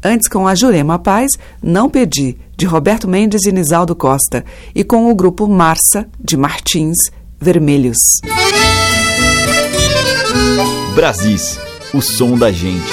Antes 0.04 0.28
com 0.28 0.48
a 0.48 0.56
Jurema 0.56 0.98
Paz, 0.98 1.34
Não 1.62 1.88
Pedi, 1.88 2.36
de 2.58 2.66
Roberto 2.66 3.08
Mendes 3.08 3.46
e 3.46 3.52
Nisaldo 3.52 3.96
Costa. 3.96 4.44
E 4.74 4.84
com 4.84 5.08
o 5.08 5.14
grupo 5.14 5.48
Marça, 5.48 6.08
de 6.20 6.36
Martins, 6.36 6.98
Vermelhos. 7.40 8.00
Brasis, 10.96 11.60
o 11.94 12.02
som 12.02 12.36
da 12.36 12.52
gente. 12.52 12.92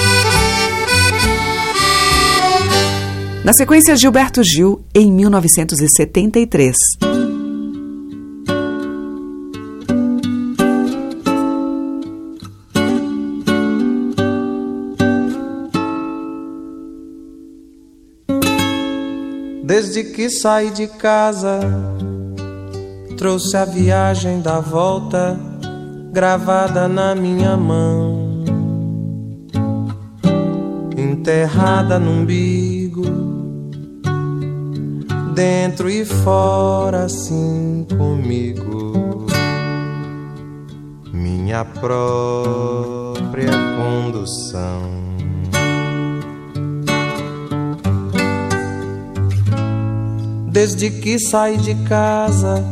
Na 3.43 3.51
sequência, 3.51 3.95
Gilberto 3.95 4.43
Gil, 4.43 4.85
em 4.93 5.11
1973. 5.11 6.75
Desde 19.95 20.11
que 20.11 20.29
saí 20.29 20.71
de 20.71 20.87
casa, 20.87 21.57
trouxe 23.17 23.55
a 23.55 23.63
viagem 23.63 24.41
da 24.41 24.59
volta 24.59 25.39
gravada 26.11 26.85
na 26.85 27.15
minha 27.15 27.55
mão, 27.55 28.43
enterrada 30.97 31.97
no 31.97 32.11
umbigo, 32.11 33.05
dentro 35.33 35.89
e 35.89 36.03
fora, 36.03 37.05
assim 37.05 37.87
comigo, 37.97 39.27
minha 41.13 41.63
própria 41.63 43.53
condução. 43.77 45.14
Desde 50.55 50.89
que 50.89 51.19
saí 51.19 51.57
de 51.57 51.75
casa, 51.83 52.63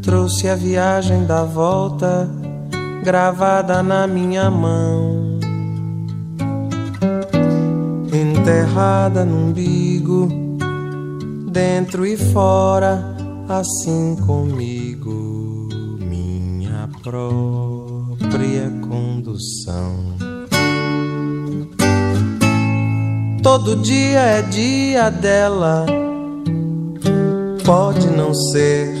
trouxe 0.00 0.48
a 0.48 0.54
viagem 0.54 1.26
da 1.26 1.42
volta 1.42 2.30
gravada 3.02 3.82
na 3.82 4.06
minha 4.06 4.48
mão. 4.48 5.40
Enterrada 8.12 9.24
no 9.24 9.48
umbigo, 9.48 10.28
dentro 11.50 12.06
e 12.06 12.16
fora, 12.16 13.02
assim 13.48 14.14
comigo, 14.24 15.68
minha 15.98 16.88
própria 17.02 18.70
condução. 18.88 20.14
Todo 23.42 23.74
dia 23.82 24.20
é 24.20 24.42
dia 24.42 25.10
dela. 25.10 26.03
Pode 27.64 28.08
não 28.08 28.34
ser, 28.34 28.94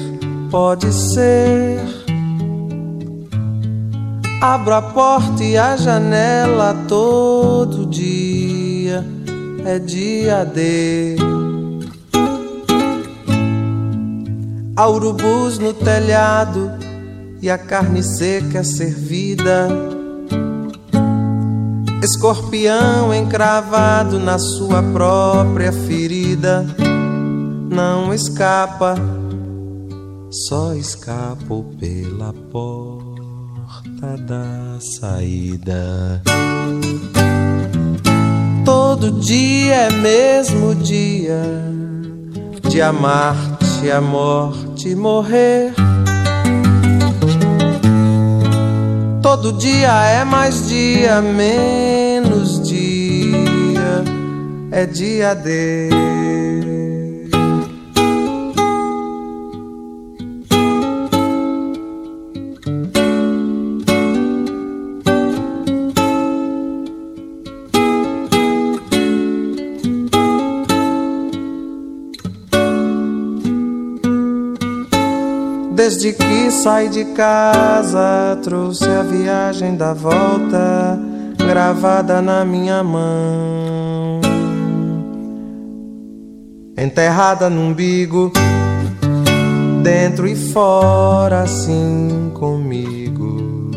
pode 0.50 0.90
ser. 0.90 1.78
Abro 4.40 4.74
a 4.74 4.80
porta 4.80 5.44
e 5.44 5.56
a 5.58 5.76
janela 5.76 6.74
todo 6.88 7.84
dia 7.84 9.04
é 9.66 9.78
dia 9.78 10.44
de. 10.44 11.16
Há 14.74 14.88
urubus 14.88 15.58
no 15.58 15.74
telhado 15.74 16.72
e 17.42 17.50
a 17.50 17.58
carne 17.58 18.02
seca 18.02 18.60
é 18.60 18.64
servida. 18.64 19.68
Escorpião 22.02 23.14
encravado 23.14 24.18
na 24.18 24.38
sua 24.38 24.82
própria 24.82 25.70
ferida. 25.70 26.64
Não 27.74 28.14
escapa, 28.14 28.94
só 30.30 30.74
escapo 30.74 31.64
pela 31.80 32.32
porta 32.52 34.16
da 34.16 34.78
saída. 35.00 36.22
Todo 38.64 39.10
dia 39.18 39.74
é 39.74 39.90
mesmo 39.90 40.76
dia 40.76 41.42
de 42.68 42.80
amar-te, 42.80 43.90
a 43.90 44.00
morte 44.00 44.94
morrer. 44.94 45.74
Todo 49.20 49.52
dia 49.54 49.92
é 50.04 50.24
mais 50.24 50.68
dia, 50.68 51.20
menos 51.20 52.62
dia, 52.62 54.04
é 54.70 54.86
dia 54.86 55.34
de. 55.34 56.03
Desde 76.04 76.22
que 76.22 76.50
saí 76.50 76.90
de 76.90 77.02
casa, 77.14 78.38
trouxe 78.42 78.84
a 78.84 79.02
viagem 79.02 79.74
da 79.74 79.94
volta 79.94 80.98
gravada 81.38 82.20
na 82.20 82.44
minha 82.44 82.84
mão. 82.84 84.20
Enterrada 86.76 87.48
no 87.48 87.68
umbigo, 87.68 88.30
dentro 89.82 90.26
e 90.26 90.36
fora, 90.36 91.40
assim 91.40 92.30
comigo, 92.34 93.70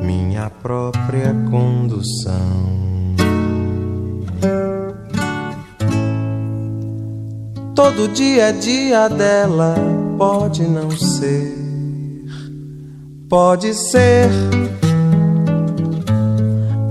minha 0.00 0.48
própria 0.48 1.36
condução. 1.50 2.38
Todo 7.74 8.08
dia 8.14 8.44
é 8.44 8.52
dia 8.52 9.08
dela, 9.08 9.74
pode 10.18 10.64
não 10.64 10.90
ser, 10.90 11.56
pode 13.28 13.72
ser. 13.72 14.28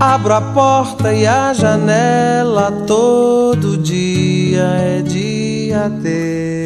Abro 0.00 0.32
a 0.32 0.40
porta 0.40 1.12
e 1.12 1.26
a 1.26 1.52
janela, 1.52 2.72
todo 2.86 3.76
dia 3.76 4.62
é 4.62 5.02
dia 5.02 5.90
de. 5.90 6.64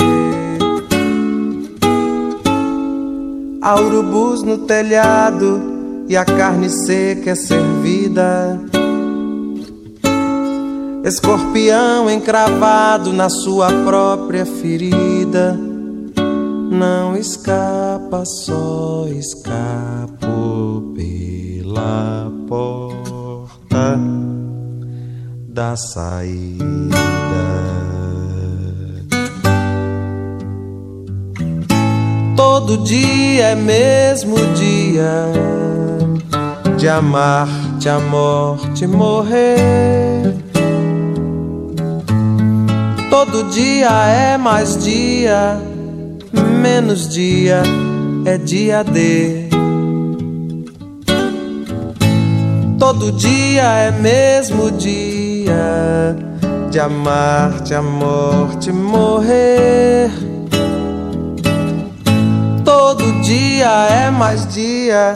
Há 3.61 3.81
urubus 3.81 4.45
no 4.45 4.59
telhado 4.59 6.05
e 6.09 6.17
a 6.17 6.25
carne 6.25 6.71
seca 6.71 7.31
é 7.31 7.35
servida. 7.35 8.61
Escorpião 11.05 12.09
encravado 12.09 13.13
na 13.13 13.29
sua 13.29 13.69
própria 13.85 14.47
ferida. 14.47 15.72
Não 16.73 17.15
escapa, 17.15 18.25
só 18.25 19.05
escapo 19.07 20.95
pela 20.97 22.33
porta 22.49 24.01
da 25.49 25.77
saída. 25.77 26.65
Todo 32.35 32.79
dia 32.85 33.49
é 33.49 33.55
mesmo 33.55 34.37
dia 34.55 35.27
de 36.79 36.89
amar-te, 36.89 37.91
a 37.91 38.01
morte 38.01 38.87
morrer. 38.87 40.35
Todo 43.11 43.45
dia 43.51 43.91
é 44.07 44.39
mais 44.39 44.83
dia, 44.83 45.61
menos 46.63 47.09
dia 47.09 47.61
é 48.25 48.39
dia 48.39 48.85
de. 48.85 49.49
Todo 52.79 53.11
dia 53.13 53.63
é 53.63 53.91
mesmo 53.91 54.71
dia 54.71 56.17
de 56.71 56.79
amar-te, 56.79 57.75
a 57.75 57.83
morte 57.83 58.71
morrer. 58.71 60.11
Todo 62.65 63.21
dia 63.23 64.07
é 64.07 64.11
mais 64.11 64.47
dia, 64.47 65.15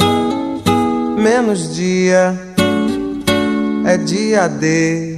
menos 1.16 1.74
dia 1.76 2.36
é 3.86 3.96
dia 3.96 4.48
de. 4.48 5.15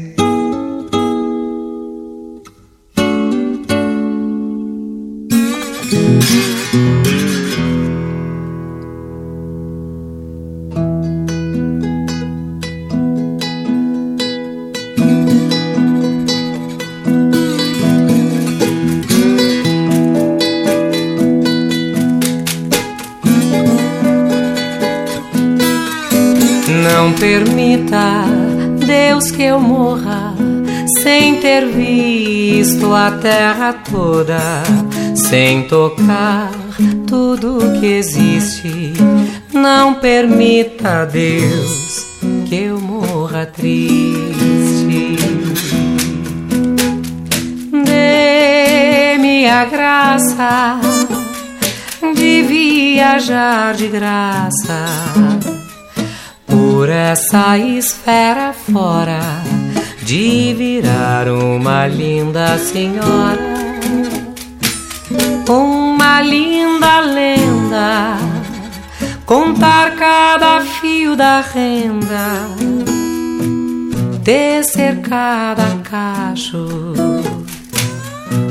Não 26.83 27.13
permita, 27.13 28.25
Deus, 28.87 29.31
que 29.31 29.43
eu 29.43 29.59
morra 29.61 30.35
sem 31.03 31.37
ter 31.37 31.67
visto 31.67 32.93
a 32.93 33.11
terra 33.13 33.73
toda, 33.91 34.39
sem 35.29 35.65
tocar 35.65 36.51
tudo 37.07 37.79
que 37.79 37.87
existe. 37.87 38.95
Não 39.53 39.95
permita, 39.95 41.05
Deus, 41.05 42.07
que 42.49 42.55
eu 42.55 42.81
morra 42.81 43.45
triste. 43.45 45.19
Dê-me 47.85 49.47
a 49.47 49.67
graça 49.67 50.81
de 52.17 52.43
viajar 52.43 53.75
de 53.75 53.89
graça 53.89 54.87
por 56.47 56.89
essa 56.89 57.59
esfera 57.59 58.55
fora, 58.55 59.21
de 60.03 60.55
virar 60.55 61.29
uma 61.29 61.87
linda 61.87 62.57
senhora, 62.57 63.68
uma 65.49 66.21
linda 66.21 67.01
lenda, 67.01 68.19
contar 69.25 69.97
cada 69.97 70.61
fio 70.61 71.17
da 71.17 71.41
renda, 71.41 72.45
tecer 74.23 75.01
cada 75.01 75.79
cacho, 75.83 76.93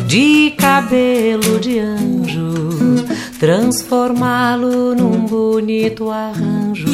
de 0.07 0.51
cabelo 0.57 1.59
de 1.59 1.77
anjo, 1.77 3.05
transformá-lo 3.39 4.95
num 4.95 5.19
bonito 5.19 6.09
arranjo 6.09 6.87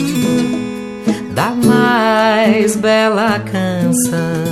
da 1.34 1.51
mais 1.51 2.76
bela 2.76 3.39
canção. 3.39 4.43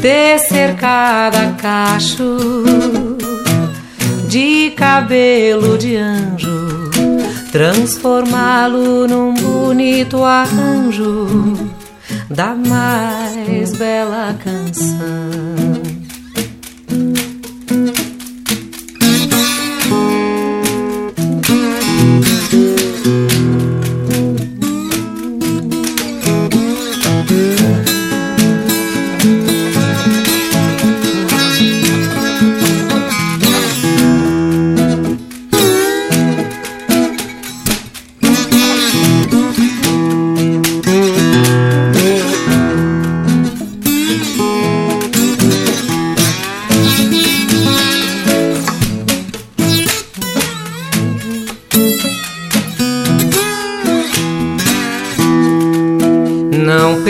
Tecer 0.00 0.76
cada 0.76 1.52
cacho 1.52 2.89
de 4.30 4.70
cabelo 4.76 5.76
de 5.76 5.96
anjo, 5.96 6.88
transformá-lo 7.50 9.08
num 9.08 9.34
bonito 9.34 10.22
arranjo 10.22 11.26
da 12.30 12.54
mais 12.54 13.72
bela 13.72 14.32
canção. 14.38 15.79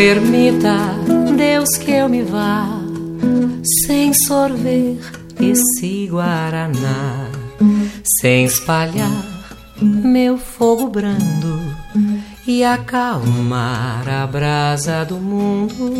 Permita, 0.00 0.78
Deus, 1.36 1.76
que 1.76 1.90
eu 1.90 2.08
me 2.08 2.22
vá 2.22 2.66
sem 3.84 4.14
sorver 4.14 4.96
esse 5.38 6.06
guaraná, 6.06 7.28
sem 8.18 8.46
espalhar 8.46 9.22
meu 9.82 10.38
fogo 10.38 10.88
brando 10.88 11.60
e 12.46 12.64
acalmar 12.64 14.08
a 14.08 14.26
brasa 14.26 15.04
do 15.04 15.16
mundo 15.16 15.92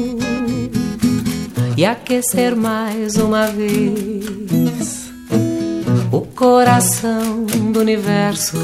e 1.76 1.84
aquecer 1.84 2.56
mais 2.56 3.16
uma 3.16 3.48
vez 3.48 5.10
o 6.10 6.22
coração 6.22 7.44
do 7.70 7.80
universo 7.80 8.56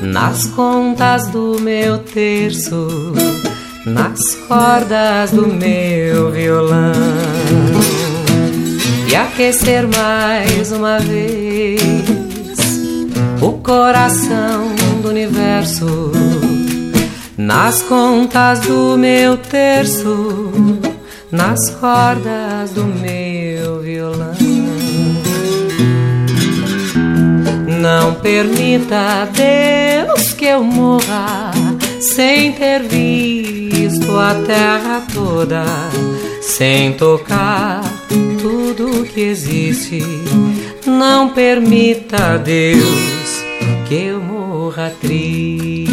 nas 0.00 0.46
contas 0.46 1.28
do 1.28 1.60
meu 1.60 1.98
terço, 1.98 3.12
nas 3.86 4.18
cordas 4.46 5.30
do 5.30 5.46
meu 5.46 6.30
violão. 6.30 6.92
E 9.08 9.16
aquecer 9.16 9.86
mais 9.88 10.70
uma 10.72 10.98
vez 10.98 11.80
o 13.40 13.52
coração 13.52 14.74
do 15.02 15.08
universo, 15.08 16.12
nas 17.36 17.82
contas 17.82 18.60
do 18.60 18.96
meu 18.98 19.36
terço, 19.38 20.52
nas 21.32 21.70
cordas 21.70 22.70
do 22.72 22.84
meu 22.84 23.80
violão. 23.80 24.34
Não 27.80 28.14
permita, 28.16 29.26
Deus, 29.32 30.34
que 30.34 30.44
eu 30.44 30.62
morra 30.62 31.50
sem 31.98 32.52
ter 32.52 32.82
visto 32.82 33.59
a 33.88 34.34
terra 34.46 35.02
toda, 35.12 35.64
sem 36.42 36.92
tocar 36.92 37.82
tudo 38.40 39.04
que 39.04 39.20
existe. 39.20 40.02
Não 40.84 41.30
permita, 41.30 42.36
Deus, 42.36 43.44
que 43.88 43.94
eu 43.94 44.20
morra 44.20 44.92
triste. 45.00 45.90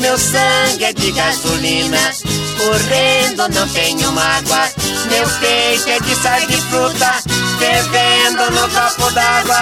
Meu 0.00 0.18
sangue 0.18 0.84
é 0.84 0.92
de 0.92 1.12
gasolina. 1.12 1.98
Correndo 2.58 3.48
não 3.54 3.68
tenho 3.68 4.10
mágoa. 4.12 4.68
Meu 5.10 5.28
peito 5.40 5.88
é 5.88 6.00
de 6.00 6.14
sal 6.16 6.40
de 6.46 6.56
fruta. 6.62 7.14
Fervendo 7.58 8.50
no 8.50 8.68
copo 8.68 9.10
d'água. 9.12 9.60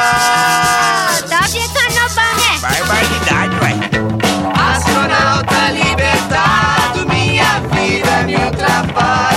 Dá 1.28 1.40
dica 1.40 1.82
no 1.90 2.14
barré. 2.14 2.58
Barbaridade, 2.60 3.56
ué. 3.62 3.74
Astronauta 4.54 5.70
libertado, 5.72 7.06
minha 7.08 7.60
vida 7.72 8.22
me 8.24 8.36
ultrapassa 8.36 9.27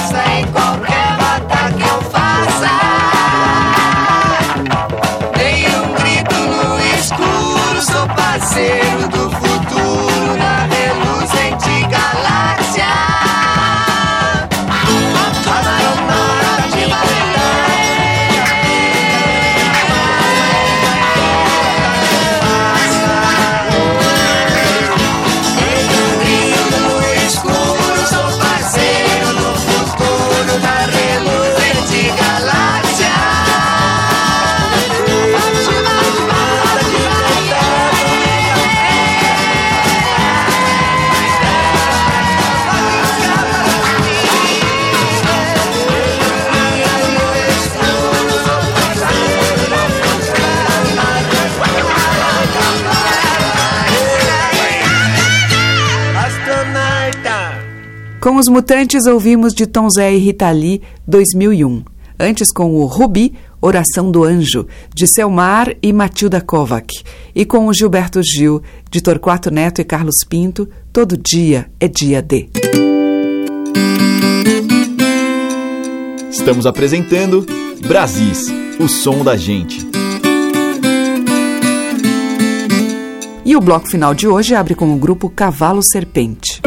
Com 58.22 58.36
os 58.36 58.48
Mutantes 58.48 59.08
ouvimos 59.08 59.52
de 59.52 59.66
Tom 59.66 59.90
Zé 59.90 60.14
e 60.14 60.20
Rita 60.20 60.52
Lee 60.52 60.84
2001. 61.08 61.84
Antes 62.20 62.52
com 62.52 62.76
o 62.76 62.86
Rubi, 62.86 63.34
Oração 63.60 64.12
do 64.12 64.24
Anjo, 64.24 64.68
de 64.94 65.08
Selmar 65.08 65.76
e 65.82 65.92
Matilda 65.92 66.40
Kovac. 66.40 67.02
E 67.34 67.44
com 67.46 67.66
o 67.66 67.74
Gilberto 67.74 68.22
Gil, 68.22 68.62
de 68.92 69.02
Torquato 69.02 69.50
Neto 69.50 69.82
e 69.82 69.84
Carlos 69.84 70.18
Pinto, 70.30 70.70
Todo 70.94 71.18
Dia 71.18 71.72
é 71.80 71.88
Dia 71.88 72.22
de. 72.22 72.48
Estamos 76.30 76.68
apresentando 76.68 77.44
Brasis, 77.88 78.54
o 78.80 78.88
som 78.88 79.24
da 79.24 79.36
gente. 79.36 79.84
E 83.44 83.56
o 83.56 83.60
bloco 83.60 83.90
final 83.90 84.14
de 84.14 84.28
hoje 84.28 84.54
abre 84.54 84.76
com 84.76 84.94
o 84.94 84.98
grupo 85.00 85.28
Cavalo 85.28 85.82
Serpente. 85.82 86.62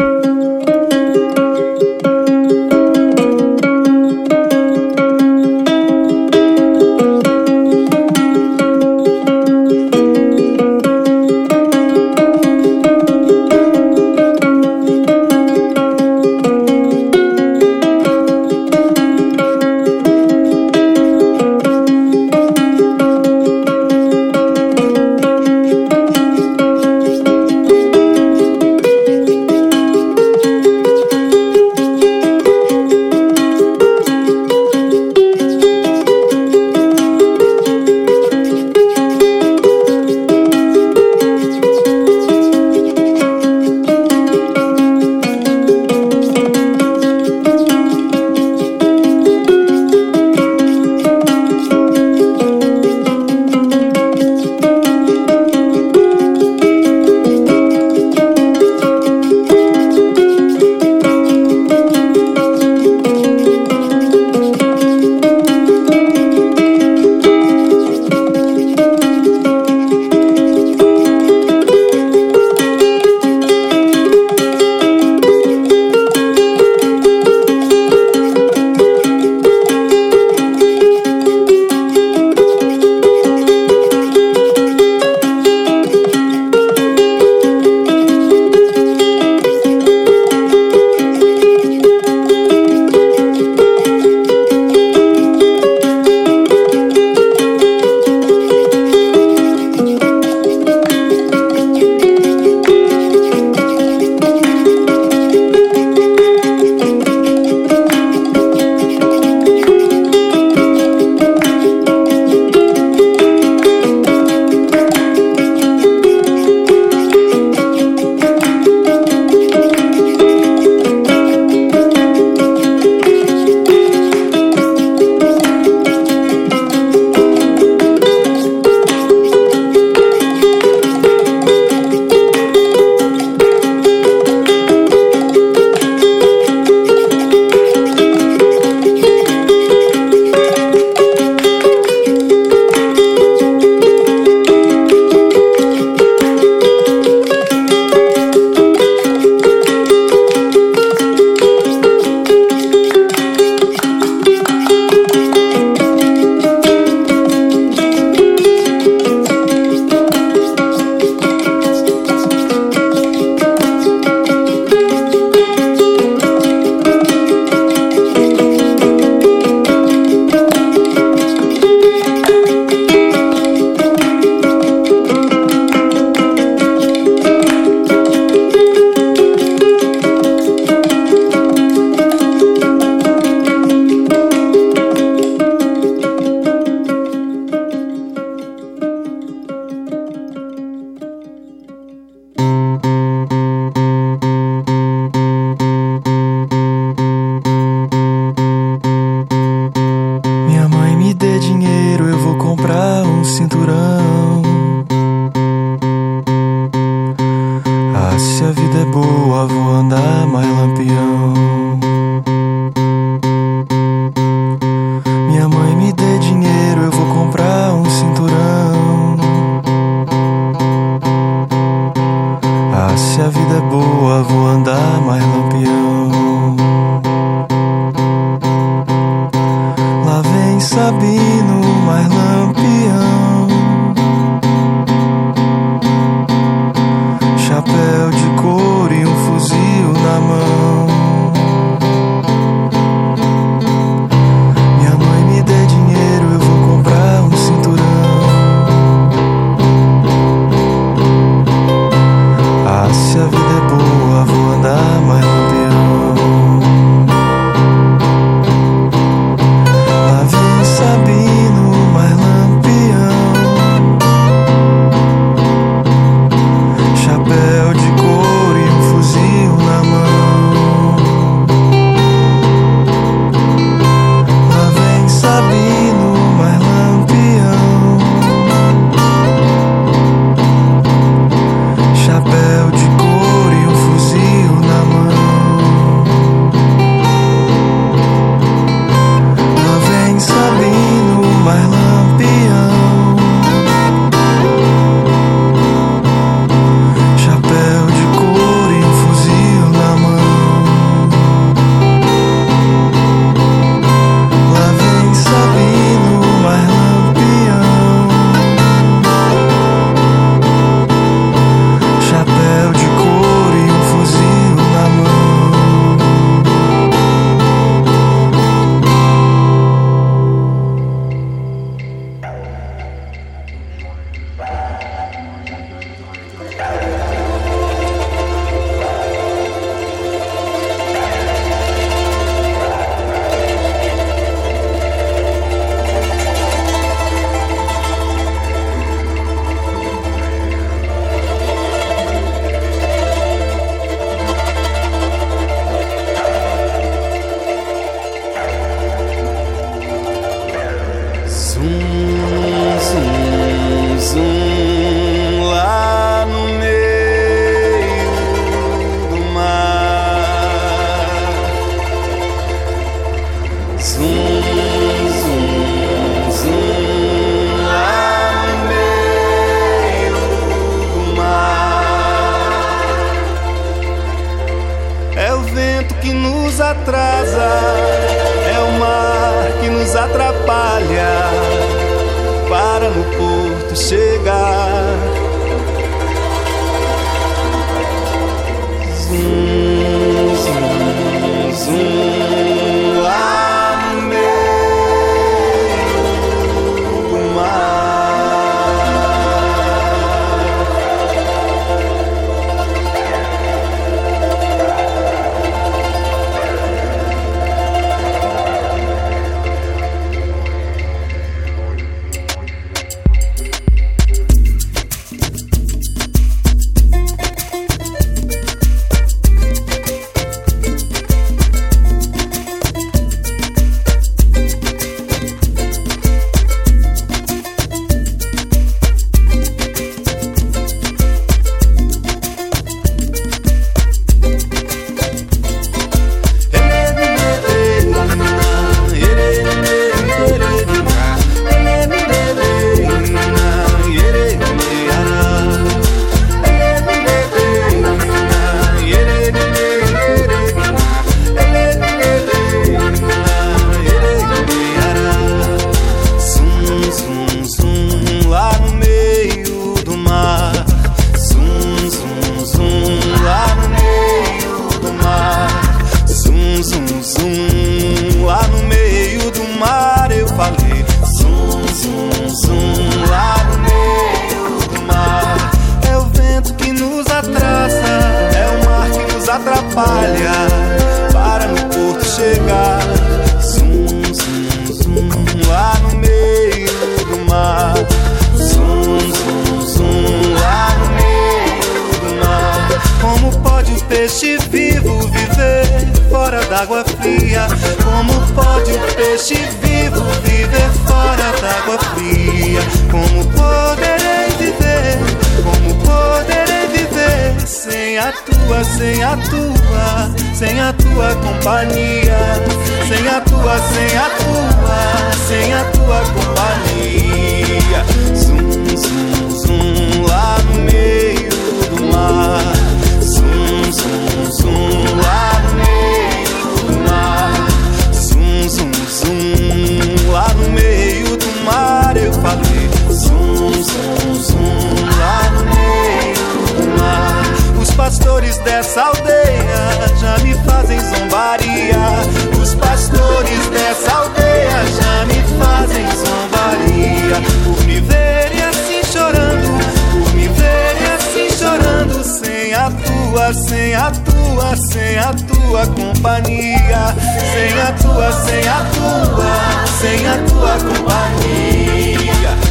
sem 554.75 554.97
a 554.99 555.13
tua 555.13 555.65
companhia, 555.67 556.93
sem 557.31 557.61
a 557.61 557.71
tua, 557.81 558.11
sem 558.11 558.45
a 558.45 558.65
tua, 558.75 559.65
sem 559.79 560.05
a 560.05 560.17
tua 560.27 560.57
companhia. 560.57 562.44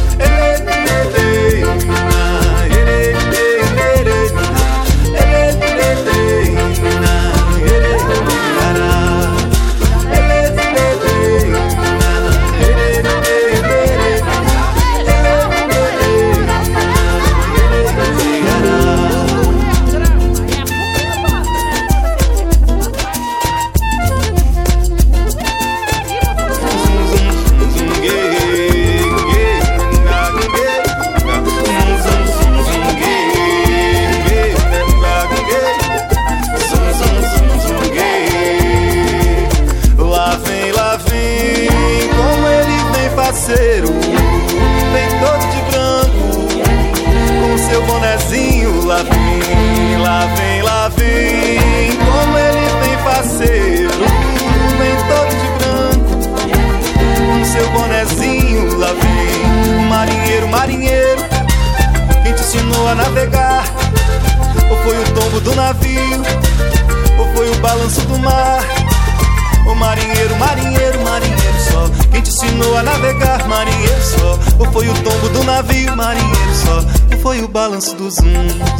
dos 77.93 78.17
uns. 78.19 78.74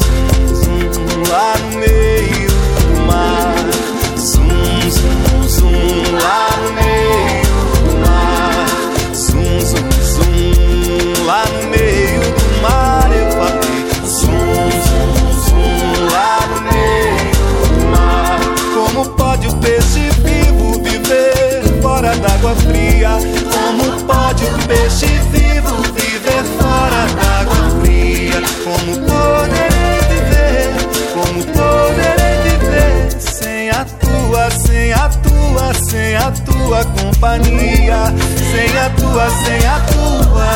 companhia. 37.25 38.13
Sem 38.51 38.77
a 38.77 38.89
tua, 38.91 39.29
sem 39.29 39.65
a 39.67 39.79
tua, 39.79 40.47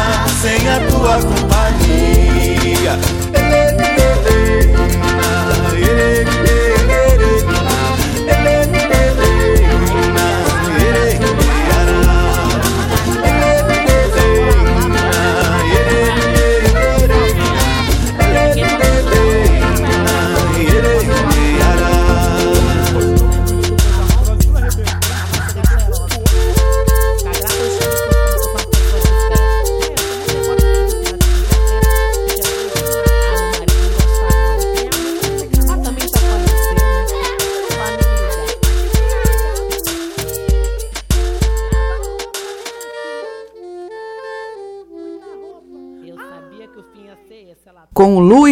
sem 0.42 0.70
a 0.70 0.80
tua 0.90 1.18
companhia. 1.18 2.94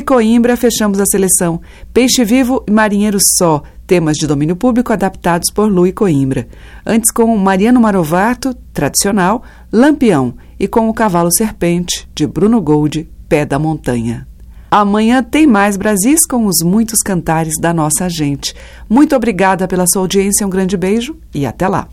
Coimbra, 0.08 0.56
fechamos 0.56 1.02
a 1.02 1.06
seleção 1.06 1.60
Peixe 1.94 2.24
Vivo 2.24 2.64
e 2.66 2.72
Marinheiro 2.72 3.18
Só, 3.38 3.62
temas 3.86 4.16
de 4.16 4.26
domínio 4.26 4.56
público 4.56 4.94
adaptados 4.94 5.52
por 5.52 5.70
Lu 5.70 5.86
e 5.86 5.92
Coimbra. 5.92 6.48
Antes 6.86 7.12
com 7.12 7.36
Mariano 7.36 7.82
Marovato, 7.82 8.54
tradicional, 8.72 9.44
Lampião, 9.70 10.34
e 10.58 10.66
com 10.66 10.88
O 10.88 10.94
Cavalo 10.94 11.30
Serpente, 11.30 12.08
de 12.16 12.26
Bruno 12.26 12.62
Gold, 12.62 13.08
Pé 13.28 13.46
da 13.46 13.60
Montanha. 13.60 14.26
Amanhã 14.72 15.22
tem 15.22 15.46
mais 15.46 15.76
Brasis 15.76 16.26
com 16.26 16.46
os 16.46 16.64
muitos 16.64 17.02
cantares 17.02 17.56
da 17.60 17.74
nossa 17.74 18.10
gente. 18.10 18.56
Muito 18.90 19.14
obrigada 19.14 19.68
pela 19.68 19.86
sua 19.86 20.04
audiência, 20.04 20.48
um 20.48 20.50
grande 20.50 20.78
beijo 20.78 21.18
e 21.36 21.46
até 21.46 21.68
lá. 21.68 21.86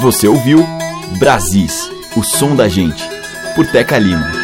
Você 0.00 0.26
ouviu 0.26 0.64
Brasis, 1.18 1.90
o 2.16 2.22
som 2.22 2.56
da 2.56 2.66
gente, 2.66 3.06
por 3.54 3.66
Teca 3.66 3.98
Lima. 3.98 4.41